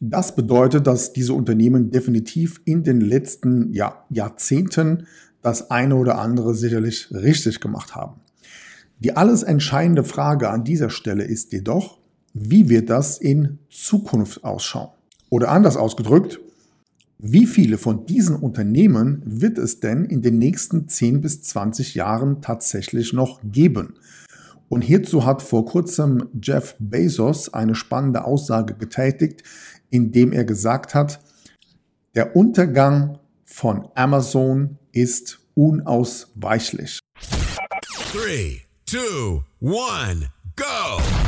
[0.00, 5.06] Das bedeutet, dass diese Unternehmen definitiv in den letzten ja, Jahrzehnten
[5.42, 8.20] das eine oder andere sicherlich richtig gemacht haben.
[9.00, 11.98] Die alles entscheidende Frage an dieser Stelle ist jedoch,
[12.34, 14.90] wie wird das in Zukunft ausschauen?
[15.30, 16.40] Oder anders ausgedrückt,
[17.18, 22.40] wie viele von diesen Unternehmen wird es denn in den nächsten 10 bis 20 Jahren
[22.40, 23.94] tatsächlich noch geben?
[24.68, 29.42] Und hierzu hat vor kurzem Jeff Bezos eine spannende Aussage getätigt,
[29.90, 31.20] indem er gesagt hat,
[32.14, 37.00] der Untergang von Amazon ist unausweichlich.
[38.12, 40.26] 3, 2, 1,
[40.56, 41.27] go!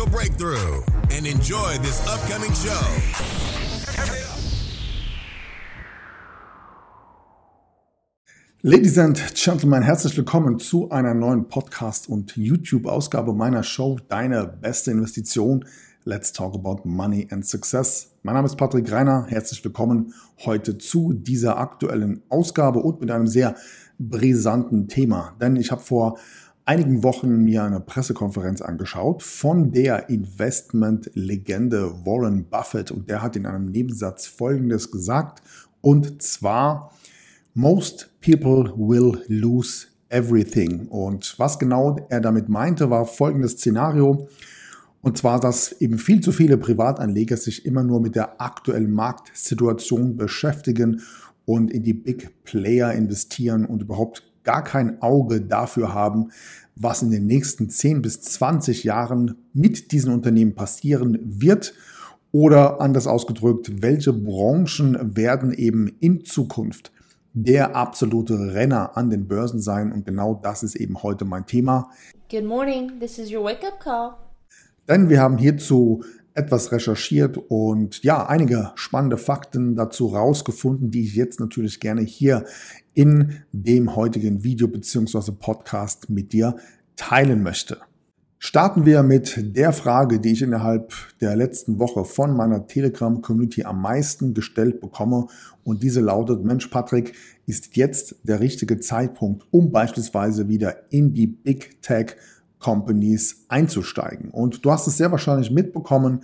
[0.00, 2.80] financial breakthrough and enjoy this upcoming show.
[8.62, 14.90] Ladies and Gentlemen, herzlich willkommen zu einer neuen Podcast- und YouTube-Ausgabe meiner Show Deine beste
[14.90, 15.64] Investition.
[16.04, 18.14] Let's talk about money and success.
[18.22, 19.26] Mein Name ist Patrick Reiner.
[19.28, 20.12] Herzlich willkommen
[20.44, 23.54] heute zu dieser aktuellen Ausgabe und mit einem sehr
[23.98, 25.34] brisanten Thema.
[25.40, 26.18] Denn ich habe vor
[26.70, 33.44] einigen Wochen mir eine Pressekonferenz angeschaut von der Investment-Legende Warren Buffett und der hat in
[33.44, 35.42] einem Nebensatz Folgendes gesagt
[35.80, 36.92] und zwar
[37.54, 40.86] Most people will lose everything.
[40.86, 44.28] Und was genau er damit meinte, war folgendes Szenario.
[45.02, 50.16] Und zwar, dass eben viel zu viele Privatanleger sich immer nur mit der aktuellen Marktsituation
[50.16, 51.02] beschäftigen
[51.46, 56.30] und in die Big Player investieren und überhaupt gar kein Auge dafür haben,
[56.76, 61.74] was in den nächsten 10 bis 20 Jahren mit diesen Unternehmen passieren wird.
[62.32, 66.92] Oder anders ausgedrückt, welche Branchen werden eben in Zukunft
[67.32, 69.92] der absolute Renner an den Börsen sein.
[69.92, 71.90] Und genau das ist eben heute mein Thema.
[72.30, 74.12] Good morning, this is your wake-up call.
[74.88, 76.02] Denn wir haben hierzu
[76.34, 82.44] etwas recherchiert und ja, einige spannende Fakten dazu rausgefunden, die ich jetzt natürlich gerne hier
[82.94, 86.56] in dem heutigen Video beziehungsweise Podcast mit dir
[86.96, 87.78] teilen möchte.
[88.42, 93.82] Starten wir mit der Frage, die ich innerhalb der letzten Woche von meiner Telegram-Community am
[93.82, 95.26] meisten gestellt bekomme.
[95.62, 97.14] Und diese lautet, Mensch, Patrick,
[97.46, 102.16] ist jetzt der richtige Zeitpunkt, um beispielsweise wieder in die Big Tech
[102.60, 104.30] Companies einzusteigen.
[104.30, 106.22] Und du hast es sehr wahrscheinlich mitbekommen,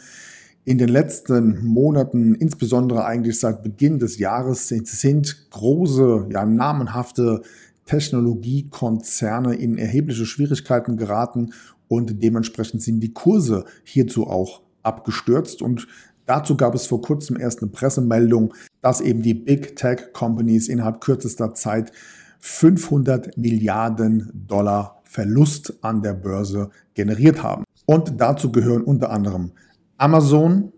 [0.64, 7.42] in den letzten Monaten, insbesondere eigentlich seit Beginn des Jahres, sind große, ja, namenhafte
[7.86, 11.52] Technologiekonzerne in erhebliche Schwierigkeiten geraten
[11.86, 15.86] und dementsprechend sind die Kurse hierzu auch abgestürzt und
[16.26, 21.00] dazu gab es vor kurzem erst eine Pressemeldung, dass eben die Big Tech Companies innerhalb
[21.00, 21.92] kürzester Zeit
[22.40, 27.64] 500 Milliarden Dollar Verlust an der Börse generiert haben.
[27.86, 29.52] Und dazu gehören unter anderem
[29.96, 30.72] Amazon,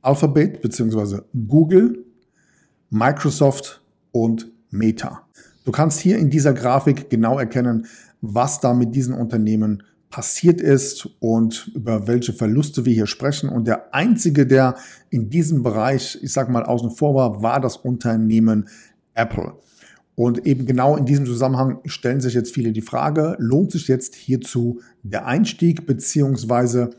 [0.00, 1.20] Alphabet bzw.
[1.48, 2.04] Google,
[2.90, 5.22] Microsoft und Meta.
[5.64, 7.86] Du kannst hier in dieser Grafik genau erkennen,
[8.20, 13.48] was da mit diesen Unternehmen passiert ist und über welche Verluste wir hier sprechen.
[13.48, 14.76] Und der einzige, der
[15.10, 18.68] in diesem Bereich, ich sag mal, außen vor war, war das Unternehmen
[19.14, 19.54] Apple.
[20.16, 24.14] Und eben genau in diesem Zusammenhang stellen sich jetzt viele die Frage, lohnt sich jetzt
[24.14, 26.90] hierzu der Einstieg, beziehungsweise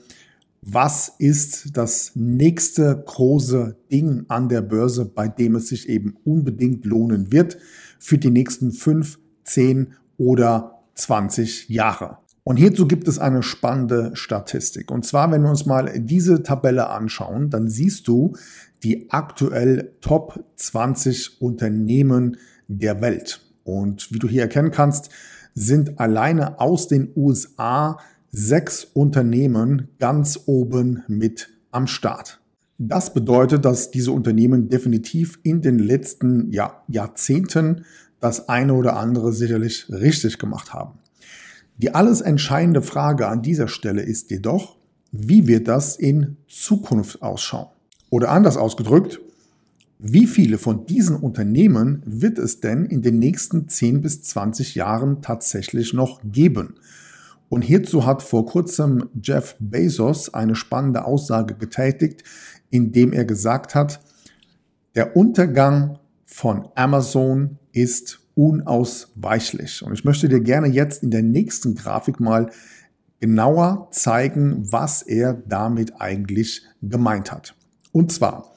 [0.61, 6.85] was ist das nächste große Ding an der Börse, bei dem es sich eben unbedingt
[6.85, 7.57] lohnen wird
[7.99, 12.17] für die nächsten fünf, zehn oder 20 Jahre.
[12.43, 14.91] Und hierzu gibt es eine spannende Statistik.
[14.91, 18.33] Und zwar, wenn wir uns mal diese Tabelle anschauen, dann siehst du
[18.83, 23.41] die aktuell Top 20 Unternehmen der Welt.
[23.63, 25.09] Und wie du hier erkennen kannst,
[25.53, 27.97] sind alleine aus den USA
[28.31, 32.41] sechs Unternehmen ganz oben mit am Start.
[32.77, 37.85] Das bedeutet, dass diese Unternehmen definitiv in den letzten ja, Jahrzehnten
[38.19, 40.99] das eine oder andere sicherlich richtig gemacht haben.
[41.77, 44.77] Die alles entscheidende Frage an dieser Stelle ist jedoch,
[45.11, 47.67] wie wird das in Zukunft ausschauen?
[48.09, 49.19] Oder anders ausgedrückt,
[49.97, 55.21] wie viele von diesen Unternehmen wird es denn in den nächsten 10 bis 20 Jahren
[55.21, 56.75] tatsächlich noch geben?
[57.47, 62.23] Und hierzu hat vor kurzem Jeff Bezos eine spannende Aussage getätigt,
[62.69, 64.01] indem er gesagt hat,
[64.95, 69.83] der Untergang von Amazon ist unausweichlich.
[69.83, 72.49] Und ich möchte dir gerne jetzt in der nächsten Grafik mal
[73.21, 77.55] genauer zeigen, was er damit eigentlich gemeint hat.
[77.91, 78.54] Und zwar,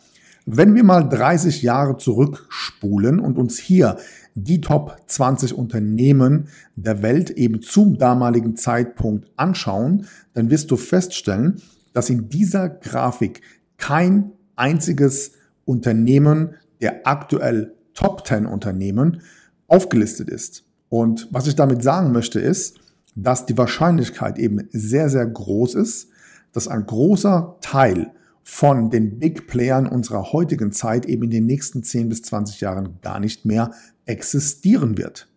[0.50, 3.98] wenn wir mal 30 Jahre zurückspulen und uns hier
[4.34, 11.60] die Top 20 Unternehmen der Welt eben zum damaligen Zeitpunkt anschauen, dann wirst du feststellen,
[11.92, 13.42] dass in dieser Grafik
[13.76, 15.32] kein einziges
[15.66, 19.20] Unternehmen der aktuell Top 10 Unternehmen
[19.66, 20.64] aufgelistet ist.
[20.88, 22.78] Und was ich damit sagen möchte ist,
[23.14, 26.08] dass die Wahrscheinlichkeit eben sehr, sehr groß ist,
[26.52, 28.12] dass ein großer Teil
[28.50, 32.98] von den Big Playern unserer heutigen Zeit eben in den nächsten 10 bis 20 Jahren
[33.02, 33.72] gar nicht mehr
[34.06, 35.27] existieren wird.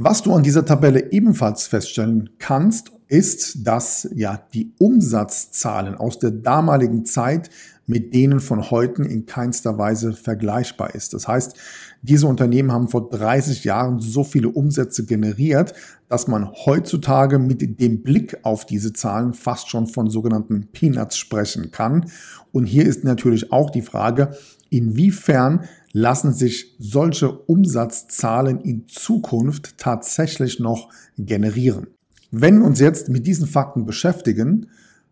[0.00, 6.30] Was du an dieser Tabelle ebenfalls feststellen kannst, ist, dass ja die Umsatzzahlen aus der
[6.30, 7.50] damaligen Zeit
[7.88, 11.14] mit denen von heute in keinster Weise vergleichbar ist.
[11.14, 11.56] Das heißt,
[12.02, 15.72] diese Unternehmen haben vor 30 Jahren so viele Umsätze generiert,
[16.08, 21.72] dass man heutzutage mit dem Blick auf diese Zahlen fast schon von sogenannten Peanuts sprechen
[21.72, 22.08] kann.
[22.52, 24.36] Und hier ist natürlich auch die Frage,
[24.70, 31.88] inwiefern lassen sich solche Umsatzzahlen in Zukunft tatsächlich noch generieren.
[32.30, 34.66] Wenn wir uns jetzt mit diesen Fakten beschäftigen,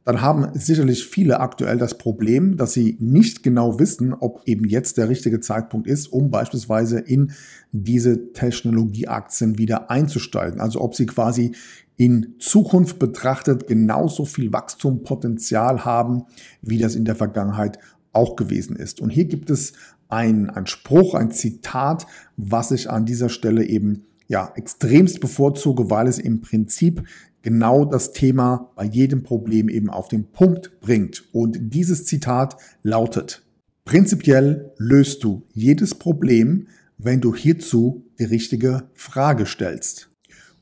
[0.04, 4.98] dann haben sicherlich viele aktuell das Problem, dass sie nicht genau wissen, ob eben jetzt
[4.98, 7.32] der richtige Zeitpunkt ist, um beispielsweise in
[7.72, 10.60] diese Technologieaktien wieder einzusteigen.
[10.60, 11.56] Also ob sie quasi
[11.96, 16.22] in Zukunft betrachtet genauso viel Wachstumpotenzial haben,
[16.62, 17.80] wie das in der Vergangenheit
[18.12, 19.00] auch gewesen ist.
[19.00, 19.72] Und hier gibt es
[20.08, 22.06] ein, ein Spruch, ein Zitat,
[22.36, 27.04] was ich an dieser Stelle eben ja, extremst bevorzuge, weil es im Prinzip
[27.42, 31.24] genau das Thema bei jedem Problem eben auf den Punkt bringt.
[31.32, 33.44] Und dieses Zitat lautet,
[33.84, 36.66] prinzipiell löst du jedes Problem,
[36.98, 40.08] wenn du hierzu die richtige Frage stellst.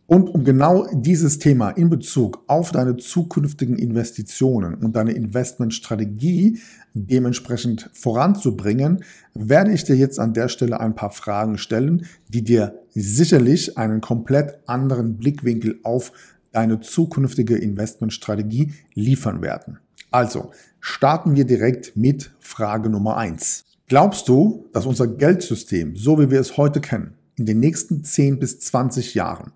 [0.06, 6.60] Und um genau dieses Thema in Bezug auf deine zukünftigen Investitionen und deine Investmentstrategie
[6.92, 9.02] dementsprechend voranzubringen,
[9.32, 14.02] werde ich dir jetzt an der Stelle ein paar Fragen stellen, die dir sicherlich einen
[14.02, 16.12] komplett anderen Blickwinkel auf
[16.52, 19.78] deine zukünftige Investmentstrategie liefern werden.
[20.10, 23.64] Also starten wir direkt mit Frage Nummer eins.
[23.88, 28.38] Glaubst du, dass unser Geldsystem, so wie wir es heute kennen, in den nächsten 10
[28.38, 29.52] bis 20 Jahren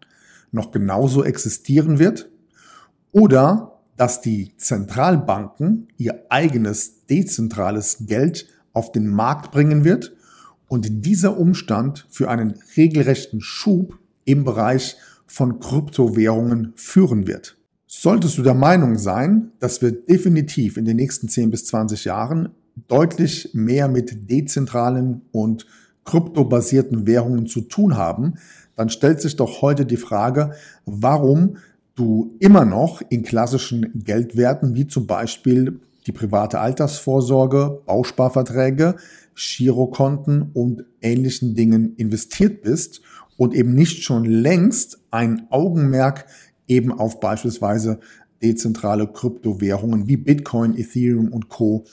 [0.53, 2.31] noch genauso existieren wird
[3.13, 10.15] oder dass die Zentralbanken ihr eigenes dezentrales Geld auf den Markt bringen wird
[10.69, 14.97] und dieser Umstand für einen regelrechten Schub im Bereich
[15.27, 17.59] von Kryptowährungen führen wird.
[17.87, 22.51] Solltest du der Meinung sein, dass wir definitiv in den nächsten 10 bis 20 Jahren
[22.87, 25.67] deutlich mehr mit dezentralen und
[26.05, 28.35] kryptobasierten Währungen zu tun haben,
[28.79, 30.53] dann stellt sich doch heute die Frage,
[30.87, 31.57] warum
[31.97, 38.95] du immer noch in klassischen Geldwerten wie zum Beispiel die private Altersvorsorge, Bausparverträge,
[39.35, 43.01] Girokonten und ähnlichen Dingen investiert bist
[43.37, 46.27] und eben nicht schon längst ein Augenmerk
[46.69, 47.99] eben auf beispielsweise
[48.41, 51.85] dezentrale Kryptowährungen wie Bitcoin, Ethereum und Co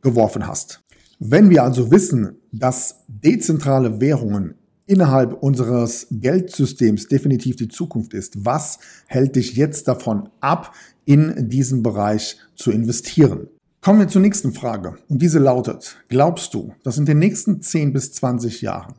[0.00, 0.82] geworfen hast.
[1.18, 4.54] Wenn wir also wissen, dass dezentrale Währungen
[4.90, 8.44] innerhalb unseres Geldsystems definitiv die Zukunft ist.
[8.44, 13.46] Was hält dich jetzt davon ab, in diesen Bereich zu investieren?
[13.82, 14.96] Kommen wir zur nächsten Frage.
[15.08, 18.94] Und diese lautet, glaubst du, dass in den nächsten 10 bis 20 Jahren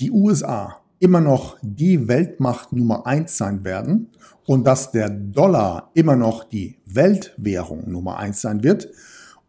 [0.00, 4.08] die USA immer noch die Weltmacht Nummer eins sein werden
[4.46, 8.88] und dass der Dollar immer noch die Weltwährung Nummer eins sein wird?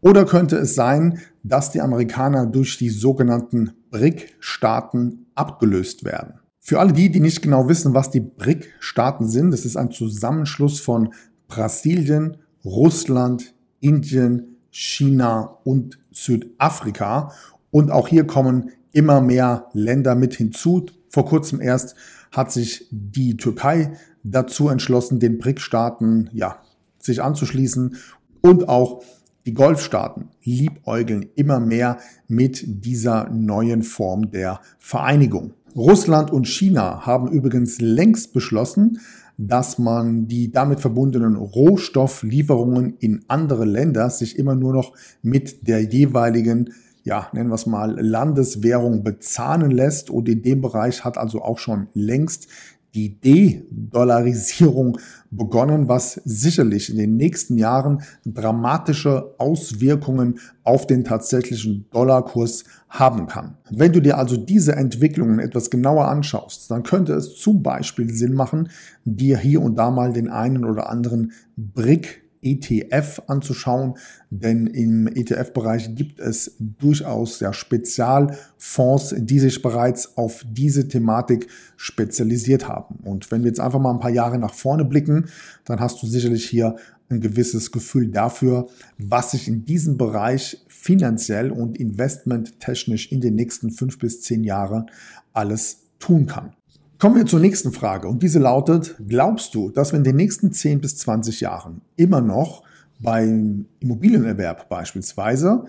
[0.02, 6.40] Oder könnte es sein, dass die Amerikaner durch die sogenannten BRIC-Staaten abgelöst werden?
[6.58, 10.80] Für alle die, die nicht genau wissen, was die BRIC-Staaten sind, das ist ein Zusammenschluss
[10.80, 11.14] von
[11.46, 17.32] Brasilien, Russland, Indien, China und Südafrika.
[17.70, 20.86] Und auch hier kommen immer mehr Länder mit hinzu.
[21.10, 21.94] Vor kurzem erst
[22.32, 23.92] hat sich die Türkei
[24.24, 26.60] dazu entschlossen, den BRIC-Staaten ja,
[26.98, 27.96] sich anzuschließen
[28.40, 29.04] und auch
[29.46, 35.54] die Golfstaaten liebäugeln immer mehr mit dieser neuen Form der Vereinigung.
[35.74, 39.00] Russland und China haben übrigens längst beschlossen,
[39.38, 45.82] dass man die damit verbundenen Rohstofflieferungen in andere Länder sich immer nur noch mit der
[45.82, 50.10] jeweiligen, ja, nennen wir es mal, Landeswährung bezahlen lässt.
[50.10, 52.48] Und in dem Bereich hat also auch schon längst
[52.94, 54.98] die De-Dollarisierung
[55.30, 63.56] begonnen, was sicherlich in den nächsten Jahren dramatische Auswirkungen auf den tatsächlichen Dollarkurs haben kann.
[63.70, 68.34] Wenn du dir also diese Entwicklungen etwas genauer anschaust, dann könnte es zum Beispiel Sinn
[68.34, 68.68] machen,
[69.04, 73.94] dir hier und da mal den einen oder anderen Brick ETF anzuschauen,
[74.30, 81.46] denn im ETF-Bereich gibt es durchaus ja, Spezialfonds, die sich bereits auf diese Thematik
[81.76, 82.96] spezialisiert haben.
[83.04, 85.26] Und wenn wir jetzt einfach mal ein paar Jahre nach vorne blicken,
[85.64, 86.76] dann hast du sicherlich hier
[87.08, 88.68] ein gewisses Gefühl dafür,
[88.98, 94.90] was sich in diesem Bereich finanziell und investmenttechnisch in den nächsten fünf bis zehn Jahren
[95.32, 96.56] alles tun kann.
[97.02, 98.06] Kommen wir zur nächsten Frage.
[98.06, 102.20] Und diese lautet, glaubst du, dass wir in den nächsten 10 bis 20 Jahren immer
[102.20, 102.62] noch
[103.00, 105.64] beim Immobilienerwerb beispielsweise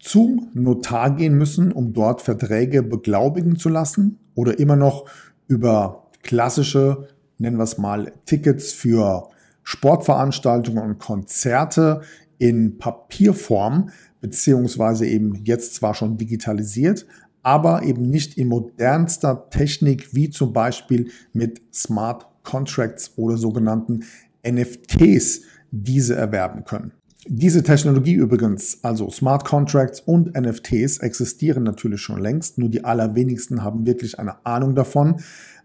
[0.00, 4.18] zum Notar gehen müssen, um dort Verträge beglaubigen zu lassen?
[4.34, 5.08] Oder immer noch
[5.46, 7.06] über klassische,
[7.38, 9.28] nennen wir es mal, Tickets für
[9.62, 12.00] Sportveranstaltungen und Konzerte
[12.38, 17.06] in Papierform beziehungsweise eben jetzt zwar schon digitalisiert,
[17.42, 24.04] aber eben nicht in modernster Technik wie zum Beispiel mit Smart Contracts oder sogenannten
[24.46, 26.92] NFTs diese erwerben können.
[27.26, 33.62] Diese Technologie übrigens, also Smart Contracts und NFTs, existieren natürlich schon längst, nur die allerwenigsten
[33.62, 35.20] haben wirklich eine Ahnung davon,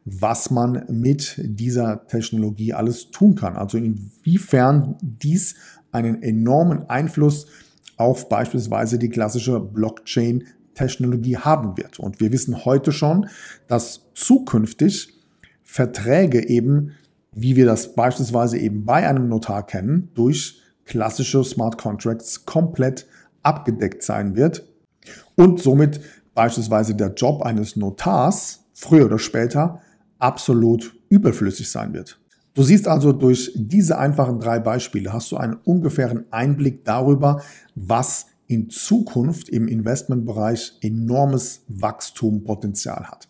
[0.06, 3.56] was man mit dieser Technologie alles tun kann.
[3.56, 5.56] Also inwiefern dies
[5.92, 7.48] einen enormen Einfluss
[7.98, 10.44] auf beispielsweise die klassische Blockchain
[10.78, 12.00] Technologie haben wird.
[12.00, 13.28] Und wir wissen heute schon,
[13.68, 15.14] dass zukünftig
[15.64, 16.92] Verträge eben,
[17.34, 23.08] wie wir das beispielsweise eben bei einem Notar kennen, durch klassische Smart Contracts komplett
[23.44, 24.66] abgedeckt sein wird
[25.36, 26.00] und somit
[26.34, 29.82] beispielsweise der Job eines Notars früher oder später
[30.20, 32.20] absolut überflüssig sein wird.
[32.54, 37.42] Du siehst also durch diese einfachen drei Beispiele hast du einen ungefähren Einblick darüber,
[37.76, 43.28] was in Zukunft im Investmentbereich enormes Wachstumpotenzial hat.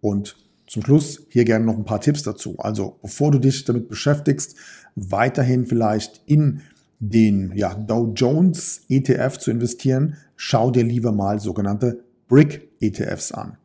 [0.00, 0.36] Und
[0.66, 2.58] zum Schluss hier gerne noch ein paar Tipps dazu.
[2.58, 4.56] Also bevor du dich damit beschäftigst,
[4.96, 6.62] weiterhin vielleicht in
[6.98, 13.58] den ja, Dow Jones ETF zu investieren, schau dir lieber mal sogenannte Brick ETFs an.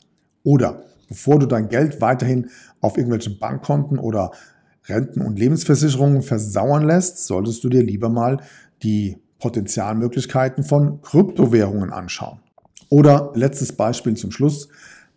[0.43, 2.49] Oder bevor du dein Geld weiterhin
[2.81, 4.31] auf irgendwelchen Bankkonten oder
[4.85, 8.41] Renten- und Lebensversicherungen versauern lässt, solltest du dir lieber mal
[8.83, 12.39] die Potenzialmöglichkeiten von Kryptowährungen anschauen.
[12.89, 14.69] Oder letztes Beispiel zum Schluss.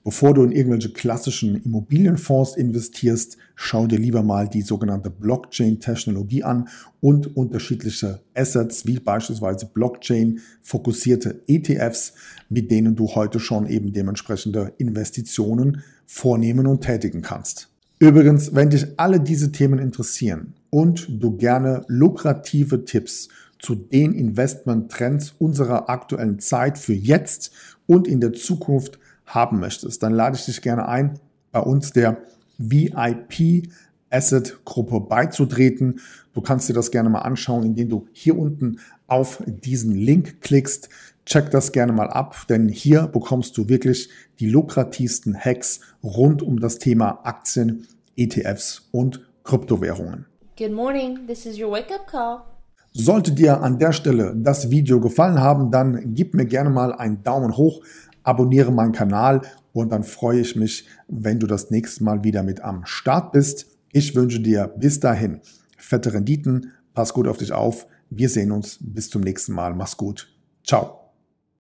[0.02, 6.68] Bevor du in irgendwelche klassischen Immobilienfonds investierst, schau dir lieber mal die sogenannte Blockchain-Technologie an
[7.00, 12.12] und unterschiedliche Assets wie beispielsweise Blockchain-fokussierte ETFs,
[12.50, 17.70] mit denen du heute schon eben dementsprechende Investitionen vornehmen und tätigen kannst.
[17.98, 23.30] Übrigens, wenn dich alle diese Themen interessieren und du gerne lukrative Tipps
[23.60, 27.52] zu den Investmenttrends unserer aktuellen Zeit für jetzt
[27.86, 31.18] und in der Zukunft haben möchtest, dann lade ich dich gerne ein,
[31.52, 32.18] bei uns der
[32.58, 33.68] VIP
[34.10, 36.00] Asset Gruppe beizutreten.
[36.34, 40.88] Du kannst dir das gerne mal anschauen, indem du hier unten auf diesen Link klickst.
[41.26, 44.08] Check das gerne mal ab, denn hier bekommst du wirklich
[44.40, 50.26] die lukrativsten Hacks rund um das Thema Aktien, ETFs und Kryptowährungen.
[50.56, 52.53] Good morning, this is your wake up call.
[52.96, 57.24] Sollte dir an der Stelle das Video gefallen haben, dann gib mir gerne mal einen
[57.24, 57.82] Daumen hoch,
[58.22, 62.60] abonniere meinen Kanal und dann freue ich mich, wenn du das nächste Mal wieder mit
[62.60, 63.66] am Start bist.
[63.92, 65.40] Ich wünsche dir bis dahin
[65.76, 67.86] fette Renditen, pass gut auf dich auf.
[68.10, 69.74] Wir sehen uns bis zum nächsten Mal.
[69.74, 70.32] Mach's gut.
[70.64, 71.03] Ciao.